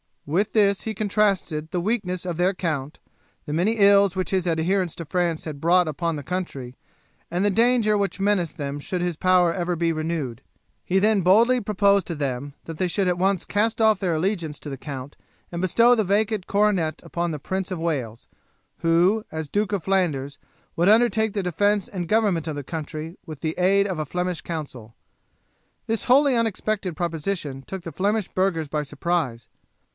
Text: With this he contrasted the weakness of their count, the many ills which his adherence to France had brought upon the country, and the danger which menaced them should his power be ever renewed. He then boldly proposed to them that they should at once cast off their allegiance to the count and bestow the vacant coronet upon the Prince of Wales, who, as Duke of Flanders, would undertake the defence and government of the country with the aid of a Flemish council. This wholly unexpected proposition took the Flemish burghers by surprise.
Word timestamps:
With 0.25 0.53
this 0.53 0.83
he 0.83 0.95
contrasted 0.95 1.69
the 1.69 1.81
weakness 1.81 2.25
of 2.25 2.37
their 2.37 2.53
count, 2.53 2.99
the 3.45 3.53
many 3.53 3.73
ills 3.73 4.15
which 4.15 4.31
his 4.31 4.47
adherence 4.47 4.95
to 4.95 5.05
France 5.05 5.43
had 5.43 5.59
brought 5.61 5.87
upon 5.87 6.15
the 6.15 6.23
country, 6.23 6.75
and 7.29 7.43
the 7.43 7.49
danger 7.51 7.97
which 7.97 8.19
menaced 8.19 8.57
them 8.57 8.79
should 8.79 9.01
his 9.01 9.15
power 9.15 9.51
be 9.53 9.59
ever 9.89 9.99
renewed. 9.99 10.41
He 10.85 10.97
then 10.99 11.21
boldly 11.21 11.59
proposed 11.61 12.07
to 12.07 12.15
them 12.15 12.53
that 12.63 12.77
they 12.79 12.87
should 12.87 13.07
at 13.07 13.17
once 13.17 13.45
cast 13.45 13.81
off 13.81 13.99
their 13.99 14.13
allegiance 14.13 14.57
to 14.59 14.69
the 14.69 14.77
count 14.77 15.17
and 15.51 15.61
bestow 15.61 15.93
the 15.95 16.03
vacant 16.03 16.47
coronet 16.47 17.01
upon 17.03 17.29
the 17.31 17.39
Prince 17.39 17.69
of 17.69 17.79
Wales, 17.79 18.27
who, 18.77 19.23
as 19.31 19.49
Duke 19.49 19.73
of 19.73 19.83
Flanders, 19.83 20.39
would 20.75 20.89
undertake 20.89 21.33
the 21.33 21.43
defence 21.43 21.87
and 21.87 22.07
government 22.07 22.47
of 22.47 22.55
the 22.55 22.63
country 22.63 23.17
with 23.25 23.41
the 23.41 23.57
aid 23.57 23.85
of 23.85 23.99
a 23.99 24.05
Flemish 24.05 24.41
council. 24.41 24.95
This 25.87 26.05
wholly 26.05 26.35
unexpected 26.35 26.95
proposition 26.95 27.61
took 27.67 27.83
the 27.83 27.91
Flemish 27.91 28.29
burghers 28.29 28.67
by 28.69 28.81
surprise. 28.83 29.47